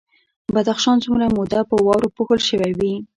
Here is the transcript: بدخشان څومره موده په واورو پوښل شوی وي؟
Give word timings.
بدخشان 0.53 0.97
څومره 1.03 1.25
موده 1.35 1.59
په 1.69 1.75
واورو 1.85 2.13
پوښل 2.15 2.39
شوی 2.49 2.71
وي؟ 2.79 2.93